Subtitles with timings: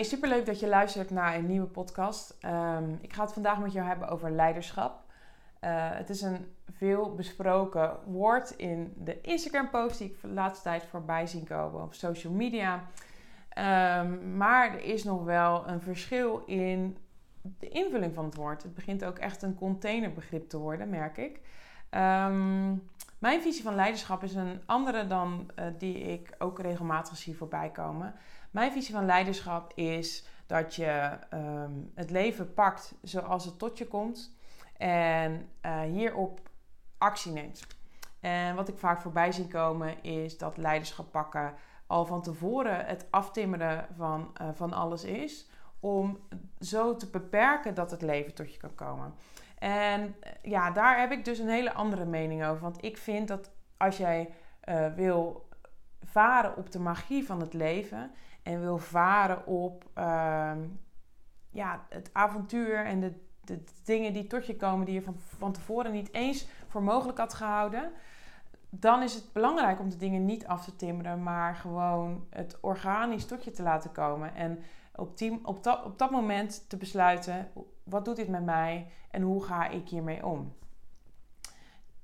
[0.00, 2.36] Hey, superleuk dat je luistert naar een nieuwe podcast.
[2.40, 5.04] Ehm, ik ga het vandaag met jou hebben over leiderschap.
[5.64, 10.84] Uh, het is een veel besproken woord in de Instagram-post die ik de laatste tijd
[10.84, 12.74] voorbij zien komen op social media.
[14.02, 16.96] Um, maar er is nog wel een verschil in
[17.42, 18.62] de invulling van het woord.
[18.62, 21.40] Het begint ook echt een containerbegrip te worden, merk ik.
[21.90, 22.88] Um,
[23.20, 27.70] mijn visie van leiderschap is een andere dan uh, die ik ook regelmatig zie voorbij
[27.70, 28.14] komen.
[28.50, 33.86] Mijn visie van leiderschap is dat je um, het leven pakt zoals het tot je
[33.86, 34.36] komt
[34.76, 36.40] en uh, hierop
[36.98, 37.66] actie neemt.
[38.20, 41.54] En wat ik vaak voorbij zie komen is dat leiderschap pakken
[41.86, 45.48] al van tevoren het aftimmeren van, uh, van alles is.
[45.80, 46.18] Om
[46.60, 49.14] zo te beperken dat het leven tot je kan komen.
[49.60, 52.62] En ja, daar heb ik dus een hele andere mening over.
[52.62, 54.34] Want ik vind dat als jij
[54.68, 55.48] uh, wil
[56.02, 58.10] varen op de magie van het leven
[58.42, 60.52] en wil varen op uh,
[61.50, 63.12] ja, het avontuur en de,
[63.44, 67.18] de, dingen die tot je komen die je van, van tevoren niet eens voor mogelijk
[67.18, 67.92] had gehouden,
[68.70, 73.26] dan is het belangrijk om de dingen niet af te timmeren, maar gewoon het organisch
[73.26, 74.34] tot je te laten komen.
[74.34, 74.58] En
[74.94, 77.48] op, op, op dat moment te besluiten,
[77.90, 80.52] wat doet dit met mij en hoe ga ik hiermee om?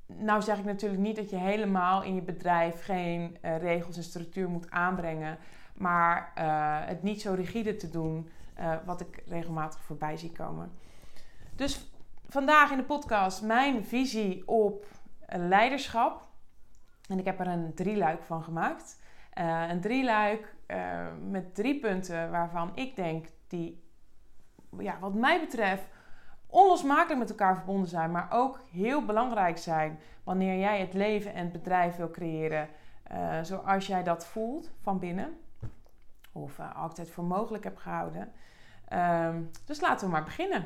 [0.06, 4.03] Nou zeg ik natuurlijk niet dat je helemaal in je bedrijf geen uh, regels en
[4.03, 5.39] structuur moet aanbrengen,
[5.75, 10.73] maar uh, het niet zo rigide te doen, uh, wat ik regelmatig voorbij zie komen.
[11.55, 11.91] Dus
[12.28, 14.87] vandaag in de podcast mijn visie op
[15.27, 16.25] leiderschap.
[17.09, 19.00] En ik heb er een drieluik van gemaakt.
[19.69, 20.55] Een drieluik
[21.28, 23.86] met drie punten waarvan ik denk die,
[24.78, 25.84] ja, wat mij betreft,
[26.46, 31.42] onlosmakelijk met elkaar verbonden zijn, maar ook heel belangrijk zijn wanneer jij het leven en
[31.42, 32.69] het bedrijf wil creëren
[33.12, 35.38] uh, zoals jij dat voelt van binnen,
[36.32, 38.32] of altijd voor mogelijk hebt gehouden.
[38.88, 40.64] Ehm, dus laten we maar beginnen.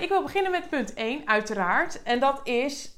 [0.00, 2.96] ik wil beginnen met punt 1, uiteraard, en dat is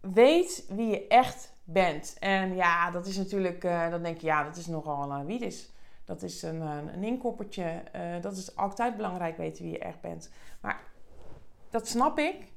[0.00, 2.16] weet wie je echt bent.
[2.18, 5.70] En ja, dat is natuurlijk, dan denk je, ja, dat is nogal wie is.
[6.10, 7.82] Dat is een, een, een inkoppertje.
[7.96, 10.30] Uh, dat is altijd belangrijk weten wie je echt bent.
[10.60, 10.80] Maar
[11.68, 12.52] dat snap ik.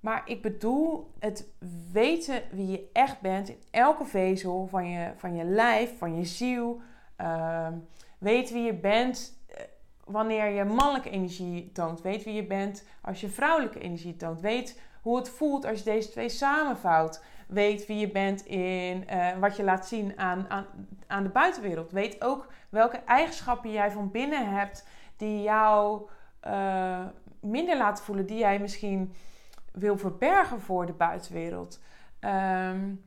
[0.00, 1.48] Maar ik bedoel het
[1.92, 6.24] weten wie je echt bent in elke vezel van je, van je lijf, van je
[6.24, 6.80] ziel.
[7.20, 7.68] Uh,
[8.18, 9.40] weet wie je bent
[10.04, 12.00] wanneer je mannelijke energie toont.
[12.00, 14.40] Weet wie je bent als je vrouwelijke energie toont.
[14.40, 19.38] Weet hoe het voelt als je deze twee samenvouwt weet wie je bent in uh,
[19.38, 20.66] wat je laat zien aan, aan,
[21.06, 21.90] aan de buitenwereld.
[21.90, 24.86] Weet ook welke eigenschappen jij van binnen hebt
[25.16, 26.08] die jou
[26.46, 27.06] uh,
[27.40, 29.12] minder laten voelen, die jij misschien
[29.72, 31.80] wil verbergen voor de buitenwereld.
[32.20, 33.04] Um,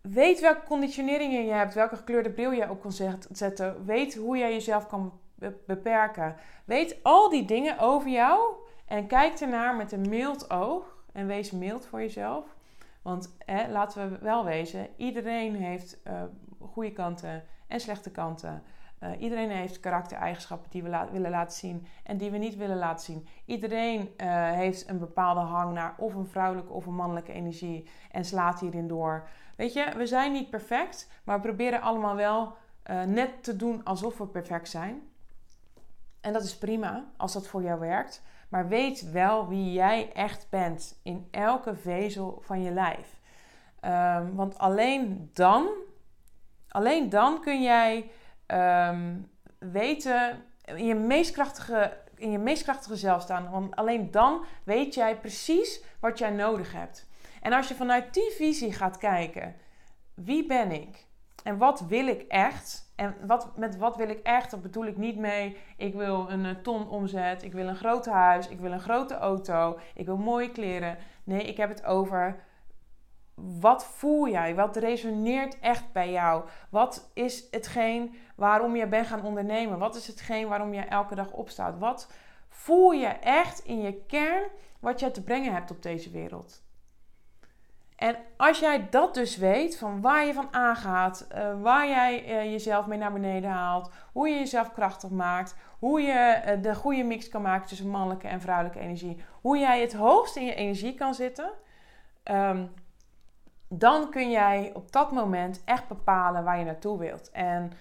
[0.00, 2.92] weet welke conditioneringen je hebt, welke gekleurde bril je op kan
[3.30, 3.84] zetten.
[3.84, 5.20] Weet hoe jij jezelf kan
[5.66, 6.36] beperken.
[6.64, 8.54] Weet al die dingen over jou
[8.86, 10.96] en kijk ernaar met een mild oog.
[11.12, 12.44] En wees mild voor jezelf.
[13.08, 16.22] Want hè, laten we wel wezen, iedereen heeft uh,
[16.60, 18.62] goede kanten en slechte kanten.
[19.02, 23.04] Uh, iedereen heeft karaktereigenschappen die we willen laten zien en die we niet willen laten
[23.04, 23.26] zien.
[23.44, 28.24] Iedereen uh, heeft een bepaalde hang naar of een vrouwelijke of een mannelijke energie en
[28.24, 29.28] slaat hierin door.
[29.56, 32.56] Weet je, we zijn niet perfect, maar we proberen allemaal wel
[33.06, 35.02] net te doen alsof we perfect zijn.
[36.20, 38.22] En dat is prima als dat voor jou werkt.
[38.48, 43.20] Maar weet wel wie jij echt bent in elke vezel van je lijf.
[43.84, 45.68] Um, want alleen dan,
[46.68, 48.10] alleen dan kun jij
[48.46, 53.50] um, weten in je meest krachtige, in je meest krachtige zelf staan.
[53.50, 57.06] Want alleen dan weet jij precies wat jij nodig hebt.
[57.40, 59.56] En als je vanuit die visie gaat kijken,
[60.14, 61.06] wie ben ik
[61.44, 62.92] en wat wil ik echt?
[62.96, 64.50] En wat, met wat wil ik echt?
[64.50, 65.56] Dat bedoel ik niet mee.
[65.76, 67.42] Ik wil een eh, ton omzet.
[67.42, 68.48] Ik wil een groot huis.
[68.48, 69.78] Ik wil een grote auto.
[69.94, 70.98] Ik wil mooie kleren.
[71.24, 72.40] Nee, ik heb het over.
[73.60, 74.54] Wat voel jij?
[74.54, 76.44] Wat resoneert echt bij jou?
[76.70, 79.78] Wat is hetgeen waarom je bent gaan ondernemen?
[79.78, 81.78] Wat is hetgeen waarom je elke dag opstaat?
[81.78, 82.12] Wat
[82.48, 84.48] voel je echt in je kern
[84.80, 86.62] wat je te brengen hebt op deze wereld?
[87.98, 92.50] En als jij dat dus weet, van waar je van aangaat, uh, waar jij uh,
[92.50, 97.02] jezelf mee naar beneden haalt, hoe je jezelf krachtig maakt, hoe je uh, de goede
[97.02, 100.94] mix kan maken tussen mannelijke en vrouwelijke energie, hoe jij het hoogst in je energie
[100.94, 101.50] kan zitten,
[102.24, 102.72] um,
[103.68, 107.30] dan kun jij op dat moment echt bepalen waar je naartoe wilt.
[107.30, 107.72] En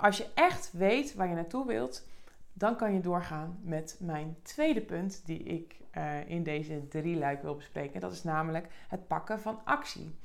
[0.00, 2.06] als je echt weet waar je naartoe wilt,
[2.52, 7.42] dan kan je doorgaan met mijn tweede punt die ik uh, in deze drie luik
[7.42, 8.00] wil bespreken.
[8.00, 10.18] Dat is namelijk het pakken van actie.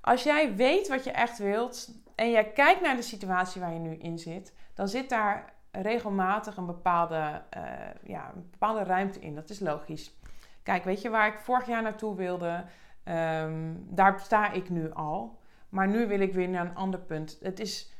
[0.00, 3.78] Als jij weet wat je echt wilt en jij kijkt naar de situatie waar je
[3.78, 7.62] nu in zit, dan zit daar regelmatig een bepaalde, uh,
[8.02, 9.34] ja, een bepaalde ruimte in.
[9.34, 10.18] Dat is logisch.
[10.62, 12.64] Kijk, weet je waar ik vorig jaar naartoe wilde?
[13.04, 15.38] Ehm, daar sta ik nu al.
[15.68, 17.38] Maar nu wil ik weer naar een ander punt.
[17.42, 17.92] Het is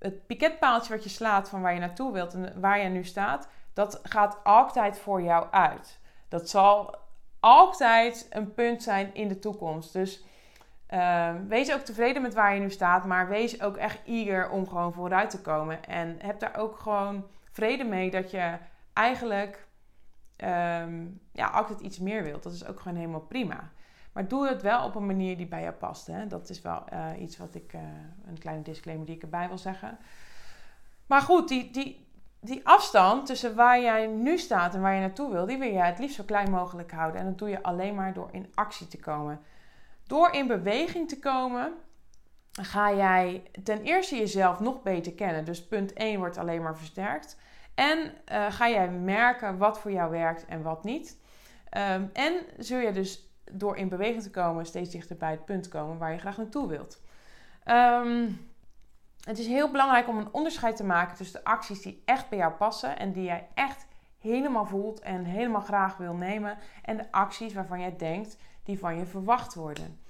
[0.00, 3.48] het, piketpaaltje wat je slaat van waar je naartoe wilt en waar je nu staat,
[3.72, 5.98] dat gaat altijd voor jou uit.
[6.28, 6.98] Dat zal
[7.40, 9.92] altijd een punt zijn in de toekomst.
[9.92, 10.24] Dus
[10.86, 14.68] ehm, wees ook tevreden met waar je nu staat, maar wees ook echt eager om
[14.68, 15.84] gewoon vooruit te komen.
[15.84, 18.58] En heb daar ook gewoon vrede mee dat je
[18.92, 19.66] eigenlijk
[20.36, 22.42] ehm, ja, altijd iets meer wilt.
[22.42, 23.70] Dat is ook gewoon helemaal prima.
[24.20, 26.06] Maar doe het wel op een manier die bij jou past.
[26.06, 26.26] Hè?
[26.26, 27.80] Dat is wel uh, iets wat ik, uh,
[28.26, 29.98] een kleine disclaimer die ik erbij wil zeggen.
[31.06, 32.06] Maar goed, die, die,
[32.40, 35.86] die afstand tussen waar jij nu staat en waar je naartoe wil, die wil jij
[35.86, 37.20] het liefst zo klein mogelijk houden.
[37.20, 39.40] En dat doe je alleen maar door in actie te komen.
[40.06, 41.72] Door in beweging te komen,
[42.52, 45.44] ga jij ten eerste jezelf nog beter kennen.
[45.44, 47.36] Dus punt 1 wordt alleen maar versterkt.
[47.74, 51.18] En uh, ga jij merken wat voor jou werkt en wat niet.
[51.76, 55.68] Um, en zul je dus door in beweging te komen steeds dichter bij het punt
[55.68, 57.00] komen waar je graag naartoe wilt.
[57.66, 58.48] Um,
[59.20, 62.38] het is heel belangrijk om een onderscheid te maken tussen de acties die echt bij
[62.38, 63.86] jou passen en die jij echt
[64.18, 68.96] helemaal voelt en helemaal graag wil nemen, en de acties waarvan jij denkt die van
[68.96, 70.00] je verwacht worden.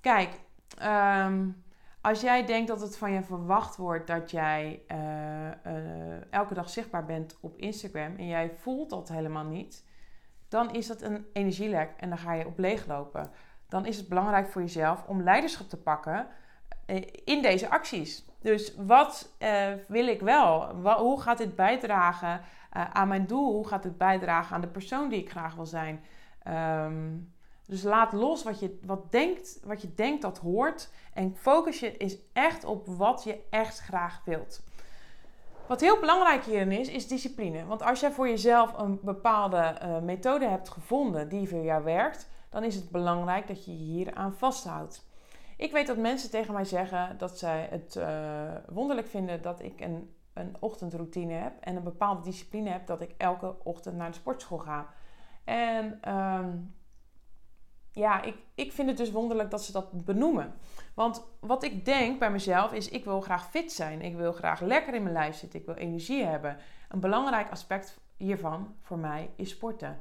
[0.00, 0.40] Kijk,
[0.82, 1.62] um,
[2.00, 6.70] als jij denkt dat het van je verwacht wordt dat jij uh, uh, elke dag
[6.70, 9.84] zichtbaar bent op Instagram en jij voelt dat helemaal niet,
[10.50, 13.30] dan is dat een energielek en dan ga je op leeglopen.
[13.68, 16.26] Dan is het belangrijk voor jezelf om leiderschap te pakken
[16.86, 18.24] eh, in deze acties.
[18.40, 20.74] Dus wat uh, wil ik wel?
[20.98, 22.40] hoe gaat dit bijdragen
[22.76, 23.52] uh, aan mijn doel?
[23.52, 26.04] Hoe gaat dit bijdragen aan de persoon die ik graag wil zijn?
[26.48, 27.32] Um,
[27.66, 30.90] dus laat los wat je, wat, denkt, wat je denkt dat hoort.
[31.12, 34.62] En focus je is echt op wat je echt graag wilt.
[35.70, 37.66] Wat heel belangrijk hierin is, is discipline.
[37.66, 42.28] Want als jij voor jezelf een bepaalde uh, methode hebt gevonden die voor jou werkt,
[42.48, 45.08] dan is het belangrijk dat je je hier aan vasthoudt.
[45.56, 48.06] Ik weet dat mensen tegen mij zeggen dat zij het uh,
[48.68, 53.14] wonderlijk vinden dat ik een, een ochtendroutine heb en een bepaalde discipline heb dat ik
[53.16, 54.86] elke ochtend naar de sportschool ga.
[55.44, 56.74] En um,
[57.92, 60.54] ja, ik, ik vind het dus wonderlijk dat ze dat benoemen.
[60.94, 64.02] Want wat ik denk bij mezelf is, ik wil graag fit zijn.
[64.02, 65.60] Ik wil graag lekker in mijn lijf zitten.
[65.60, 66.56] Ik wil energie hebben.
[66.88, 70.00] Een belangrijk aspect hiervan voor mij is sporten.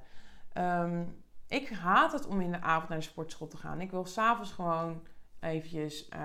[0.53, 3.81] Um, ik haat het om in de avond naar de sportschool te gaan.
[3.81, 5.01] Ik wil s'avonds gewoon
[5.39, 6.19] eventjes uh,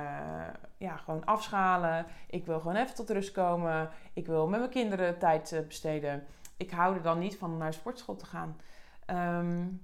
[0.76, 2.06] ja, gewoon afschalen.
[2.26, 3.90] Ik wil gewoon even tot rust komen.
[4.12, 6.24] Ik wil met mijn kinderen tijd uh, besteden.
[6.56, 8.60] Ik hou er dan niet van naar de sportschool te gaan.
[9.38, 9.80] Um,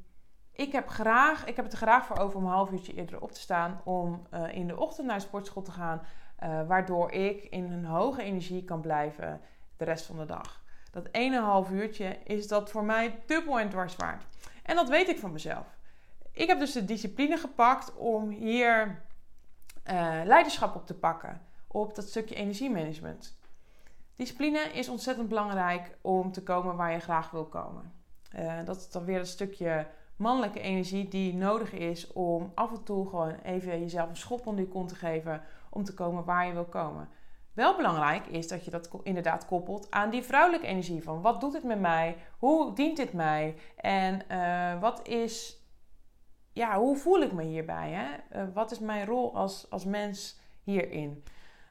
[0.60, 3.20] ik heb, graag, ik heb het er graag voor over om een half uurtje eerder
[3.20, 3.80] op te staan.
[3.84, 6.02] Om uh, in de ochtend naar sportschool te gaan.
[6.42, 9.40] Uh, waardoor ik in een hoge energie kan blijven
[9.76, 10.62] de rest van de dag.
[10.90, 14.24] Dat ene half uurtje is dat voor mij dubbel en dwars waard.
[14.62, 15.66] En dat weet ik van mezelf.
[16.32, 19.02] Ik heb dus de discipline gepakt om hier
[19.90, 21.40] uh, leiderschap op te pakken.
[21.66, 23.38] Op dat stukje energiemanagement.
[24.16, 27.92] Discipline is ontzettend belangrijk om te komen waar je graag wil komen.
[28.64, 29.86] dat is dan weer een stukje
[30.20, 34.64] mannelijke energie die nodig is om af en toe gewoon even jezelf een schop onder
[34.64, 37.08] je kont te geven om te komen waar je wil komen.
[37.52, 41.52] Wel belangrijk is dat je dat inderdaad koppelt aan die vrouwelijke energie van wat doet
[41.52, 45.62] het met mij, hoe dient dit mij en uh, wat is,
[46.52, 47.90] ja, hoe voel ik me hierbij?
[47.90, 48.40] Hè?
[48.42, 51.25] Uh, wat is mijn rol als, als mens hierin?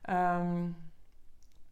[0.10, 0.89] Um,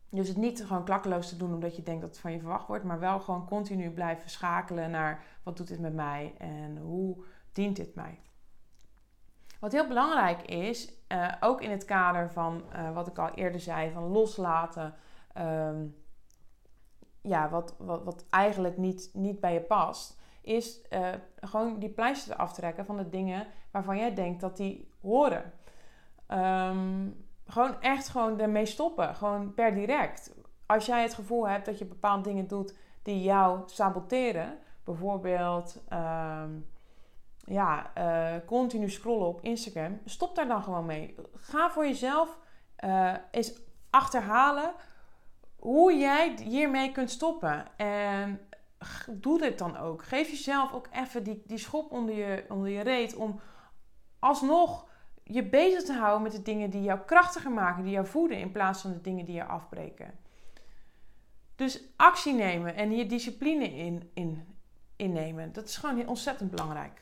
[0.09, 2.67] dus het niet gewoon klakkeloos te doen omdat je denkt dat het van je verwacht
[2.67, 7.23] wordt, maar wel gewoon continu blijven schakelen naar wat doet dit met mij en hoe
[7.51, 8.19] dient dit mij.
[9.59, 13.59] Wat heel belangrijk is, uh, ook in het kader van uh, wat ik al eerder
[13.59, 14.93] zei, van loslaten,
[15.37, 15.95] um,
[17.21, 21.09] ja, wat, wat, wat eigenlijk niet, niet bij je past, is uh,
[21.39, 25.53] gewoon die pleister aftrekken van de dingen waarvan jij denkt dat die horen.
[26.27, 29.15] Um, gewoon echt gewoon ermee stoppen.
[29.15, 30.35] Gewoon per direct.
[30.65, 34.57] Als jij het gevoel hebt dat je bepaalde dingen doet die jou saboteren.
[34.83, 36.69] Bijvoorbeeld um,
[37.39, 39.99] ja, uh, continu scrollen op Instagram.
[40.05, 41.15] Stop daar dan gewoon mee.
[41.35, 42.37] Ga voor jezelf
[42.85, 43.53] uh, eens
[43.89, 44.73] achterhalen
[45.59, 47.77] hoe jij hiermee kunt stoppen.
[47.77, 48.39] En
[49.09, 50.03] doe dit dan ook.
[50.03, 53.39] Geef jezelf ook even die, die schop onder je, onder je reet om
[54.19, 54.86] alsnog
[55.29, 58.51] je bezig te houden met de dingen die jou krachtiger maken, die jou voeden, in
[58.51, 60.11] plaats van de dingen die je afbreken.
[61.55, 64.55] Dus actie nemen en hier discipline in, in
[64.95, 67.01] innemen, dat is gewoon ontzettend belangrijk.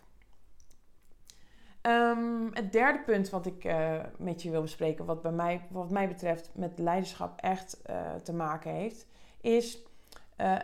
[1.81, 5.89] Um, het derde punt wat ik uh, met je wil bespreken, wat, bij mij, wat
[5.89, 9.07] mij betreft met leiderschap echt uh, te maken heeft,
[9.41, 9.79] is
[10.37, 10.55] uh,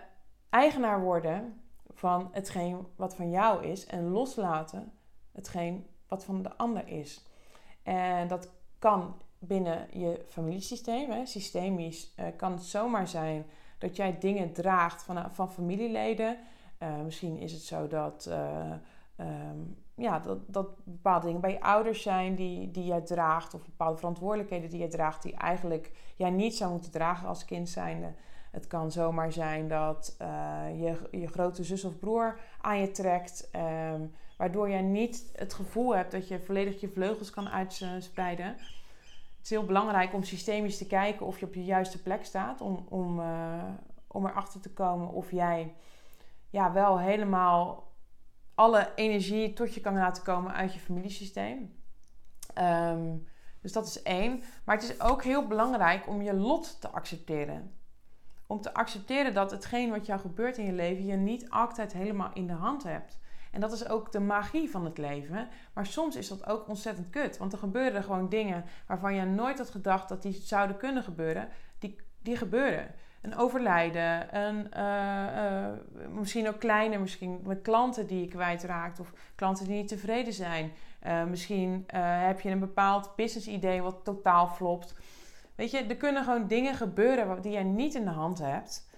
[0.50, 4.92] eigenaar worden van hetgeen wat van jou is en loslaten
[5.32, 7.26] hetgeen wat van de ander is.
[7.84, 13.46] En dat kan binnen je familiesysteem, hè, systemisch, uh, kan het zomaar zijn
[13.78, 16.38] dat jij dingen draagt van, van familieleden.
[16.80, 18.30] Uh, misschien is het zo dat,
[19.18, 23.66] um, ja, dat, dat bepaalde dingen bij je ouders zijn die, die jij draagt, of
[23.66, 28.14] bepaalde verantwoordelijkheden die jij draagt, die eigenlijk jij niet zou moeten dragen als kind zijnde.
[28.52, 30.16] Het kan zomaar zijn dat
[30.76, 33.50] je, je grote zus of broer aan je trekt.
[33.94, 38.46] Um, Waardoor je niet het gevoel hebt dat je volledig je vleugels kan uitspreiden.
[38.46, 42.62] Het is heel belangrijk om systemisch te kijken of je op je juiste plek staat.
[42.62, 43.64] Om, om, uh,
[44.08, 45.74] om erachter te komen of jij
[46.50, 47.92] ja, wel helemaal
[48.56, 51.76] alle energie tot je kan laten komen uit je familiesysteem.
[52.54, 53.18] Ehm,
[53.62, 54.44] dus dat is één.
[54.64, 57.74] Maar het is ook heel belangrijk om je lot te accepteren.
[58.48, 62.32] Om te accepteren dat hetgeen wat jou gebeurt in je leven je niet altijd helemaal
[62.34, 63.20] in de hand hebt.
[63.52, 65.48] En dat is ook de magie van het leven.
[65.74, 67.38] Maar soms is dat ook ontzettend kut.
[67.38, 71.48] Want er gebeuren gewoon dingen waarvan je nooit had gedacht dat die zouden kunnen gebeuren.
[71.80, 72.96] Die, die gebeuren.
[73.22, 79.14] Een overlijden, een, uh, uh, misschien ook kleiner, misschien met klanten die je kwijtraakt of
[79.36, 80.72] klanten die niet tevreden zijn.
[81.08, 84.96] Uh, misschien heb je een bepaald business idee wat totaal flopt.
[85.56, 88.90] Weet je, er kunnen gewoon dingen gebeuren die jij niet in de hand hebt,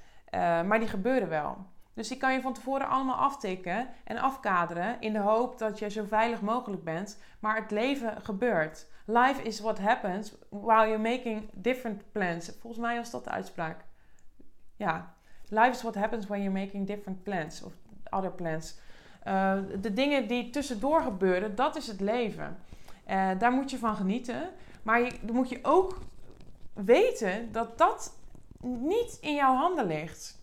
[0.65, 1.57] maar die gebeuren wel.
[1.93, 5.89] Dus die kan je van tevoren allemaal aftikken en afkaderen in de hoop dat je
[5.89, 7.19] zo veilig mogelijk bent.
[7.39, 8.87] Maar het leven gebeurt.
[9.05, 12.51] Life is what happens while you're making different plans.
[12.59, 13.85] Volgens mij was dat de uitspraak.
[14.75, 15.13] Ja,
[15.49, 17.73] life is what happens when you're making different plans of
[18.09, 18.77] other plans.
[19.27, 22.57] Uh, de dingen die tussendoor gebeuren, dat is het leven.
[23.09, 24.49] Uh, daar moet je van genieten.
[24.83, 25.97] Maar je, dan moet je ook
[26.73, 28.17] weten dat dat
[28.61, 30.39] niet in jouw handen ligt.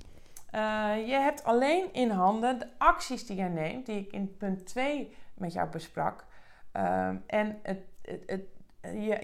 [0.55, 4.67] Uh, je hebt alleen in handen de acties die je neemt, die ik in punt
[4.67, 6.25] 2 met jou besprak.
[6.77, 8.43] Uh, en het, het, het,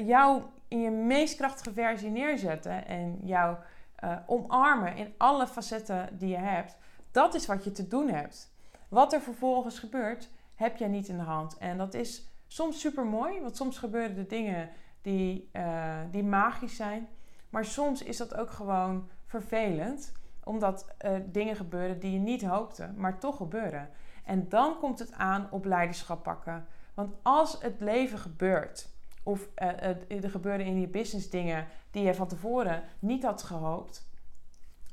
[0.07, 3.57] jou in je meest krachtige versie neerzetten en jou
[4.05, 6.77] uh, omarmen in alle facetten die je hebt.
[7.11, 8.55] Dat is wat je te doen hebt.
[8.89, 11.59] Wat er vervolgens gebeurt, heb jij niet in de hand.
[11.59, 14.71] En dat is soms super mooi, want soms gebeuren er dingen
[15.03, 17.09] die, uh, die magisch zijn.
[17.51, 20.13] Maar soms is dat ook gewoon vervelend
[20.47, 23.89] omdat uh, dingen gebeuren die je niet hoopte, maar toch gebeuren.
[24.25, 26.67] En dan komt het aan op leiderschap pakken.
[26.95, 28.89] Want als het leven gebeurt,
[29.23, 34.09] of uh, er gebeuren in je business dingen die je van tevoren niet had gehoopt,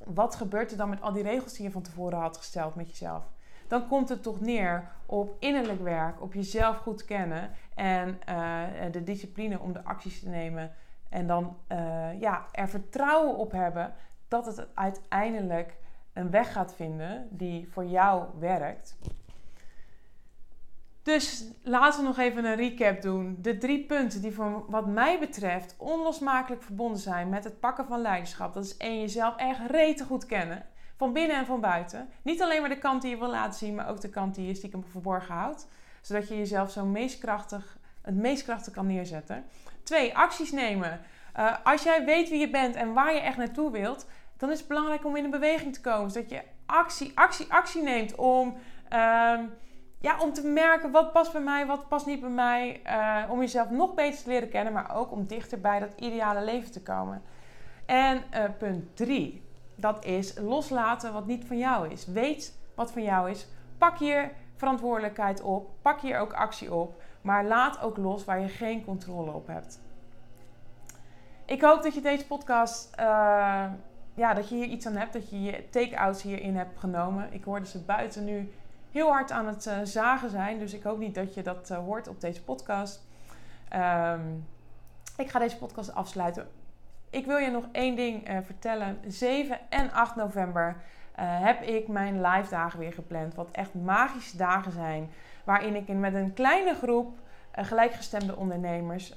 [0.05, 2.89] wat gebeurt er dan met al die regels die je van tevoren had gesteld met
[2.89, 3.23] jezelf?
[3.67, 8.19] Dan komt het toch neer op innerlijk werk, op jezelf goed kennen en
[8.91, 10.71] de discipline om de acties te nemen.
[11.09, 11.57] En dan
[12.19, 13.93] ja, er vertrouwen op hebben
[14.33, 15.77] dat het uiteindelijk
[16.13, 18.97] een weg gaat vinden die voor jou werkt.
[21.03, 23.37] Dus laten we nog even een recap doen.
[23.41, 28.01] De drie punten die voor wat mij betreft onlosmakelijk verbonden zijn met het pakken van
[28.01, 28.53] leiderschap.
[28.53, 30.65] Dat is één, jezelf echt rete goed kennen.
[30.97, 32.09] Van binnen en van buiten.
[32.21, 34.47] Niet alleen maar de kant die je wil laten zien, maar ook de kant die
[34.47, 35.67] je stiekem verborgen houdt.
[36.01, 39.43] Zodat je jezelf zo meest krachtig, het meest krachtig kan neerzetten.
[39.83, 41.01] Twee, acties nemen.
[41.39, 44.05] Uh, als jij weet wie je bent en waar je echt naartoe wilt,
[44.43, 46.11] dan is het belangrijk om in een beweging te komen.
[46.11, 49.53] Zodat je actie, actie, actie neemt om, um,
[49.99, 52.81] ja, om te merken wat past bij mij, wat past niet bij mij.
[52.85, 56.43] Uh, om jezelf nog beter te leren kennen, maar ook om dichter bij dat ideale
[56.43, 57.21] leven te komen.
[57.85, 59.43] En uh, punt drie,
[59.75, 62.05] dat is loslaten wat niet van jou is.
[62.05, 63.47] Weet wat van jou is.
[63.77, 65.69] Pak hier verantwoordelijkheid op.
[65.81, 67.01] Pak hier ook actie op.
[67.21, 69.81] Maar laat ook los waar je geen controle op hebt.
[71.45, 73.65] Ik hoop dat je deze podcast uh,
[74.13, 77.33] ja, dat je hier iets aan hebt, dat je je take-outs hierin hebt genomen.
[77.33, 78.51] Ik hoorde ze buiten nu
[78.91, 81.77] heel hard aan het uh, zagen zijn, dus ik hoop niet dat je dat uh,
[81.77, 83.03] hoort op deze podcast.
[83.75, 84.47] Um,
[85.17, 86.47] ik ga deze podcast afsluiten.
[87.09, 88.99] Ik wil je nog één ding uh, vertellen.
[89.07, 90.75] 7 en 8 november
[91.21, 93.35] heb ik mijn live dagen weer gepland.
[93.35, 95.09] Wat echt magische dagen zijn.
[95.43, 97.17] Waarin ik met een kleine groep
[97.51, 99.15] gelijkgestemde ondernemers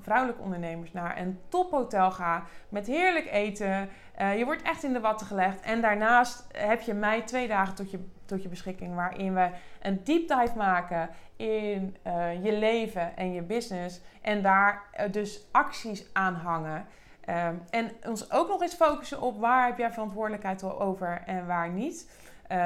[0.00, 3.88] vrouwelijke ondernemers naar een tophotel ga met heerlijk eten.
[4.20, 5.60] Uh, je wordt echt in de watten gelegd.
[5.60, 9.50] En daarnaast heb je mij twee dagen tot je, tot je beschikking waarin we
[9.82, 14.00] een deep dive maken in uh, je leven en je business.
[14.22, 16.86] En daar uh, dus acties aan hangen.
[17.28, 21.70] Um, en ons ook nog eens focussen op waar heb jij verantwoordelijkheid over en waar
[21.70, 22.10] niet.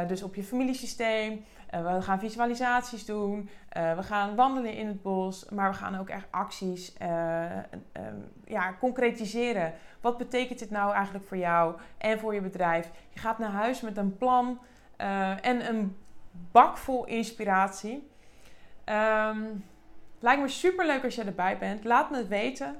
[0.06, 3.48] Dus op je familiesysteem, uh, we gaan visualisaties doen.
[3.76, 5.48] Uh, we gaan wandelen in het bos.
[5.48, 7.08] Maar we gaan ook echt acties uh,
[8.44, 9.72] ja, concretiseren.
[10.00, 12.90] Wat betekent dit nou eigenlijk voor jou en voor je bedrijf?
[13.10, 14.58] Je gaat naar huis met een plan
[15.42, 15.96] en een
[16.50, 18.10] bak vol inspiratie.
[18.84, 19.64] Um,
[20.18, 21.84] lijkt me super leuk als je erbij bent.
[21.84, 22.76] Laat me het weten.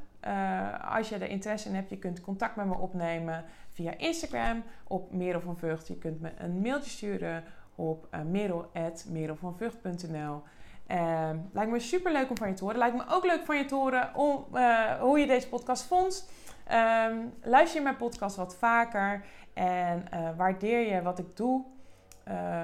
[0.90, 5.12] Als je er interesse in hebt, je kunt contact met me opnemen via Instagram op
[5.12, 5.88] Merel van Vught.
[5.88, 10.42] Je kunt me een mailtje sturen op uh, merel.merelvanvught.nl
[10.88, 12.78] uh, Lijkt me super leuk om van je te horen.
[12.78, 16.28] Lijkt me ook leuk van je te horen om, uh, hoe je deze podcast vond.
[16.72, 20.04] Um, luister je mijn podcast wat vaker en
[20.36, 21.64] waardeer je wat ik doe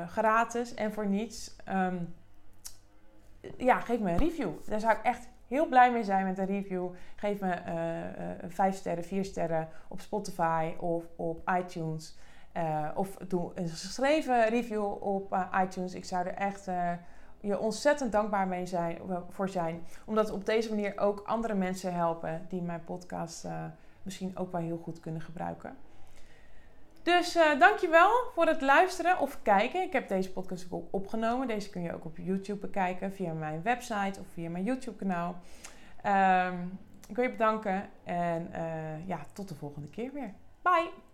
[0.07, 1.57] gratis en voor niets.
[1.69, 2.15] Um,
[3.57, 4.51] ja, geef me een review.
[4.67, 6.89] Daar zou ik echt heel blij mee zijn met een review.
[7.17, 12.19] Geef me uh, uh, 5 sterren, 4 sterren op Spotify of op iTunes.
[12.57, 15.95] Uh, of doe een geschreven review op iTunes.
[15.95, 16.69] Ik zou er echt
[17.41, 19.83] je ontzettend dankbaar mee zijn, voor zijn.
[20.05, 23.47] Omdat op deze manier ook andere mensen helpen die mijn podcast
[24.03, 25.77] misschien ook wel heel goed kunnen gebruiken.
[27.03, 29.83] Dus uh, dankjewel voor het luisteren of kijken.
[29.83, 31.49] Ik heb deze podcast ook opgenomen.
[31.49, 35.41] Deze kun je ook op YouTube bekijken via mijn website of via mijn YouTube kanaal.
[36.07, 36.79] Um,
[37.09, 40.35] ik wil je bedanken en uh, ja, tot de volgende keer weer.
[40.63, 41.10] Bye!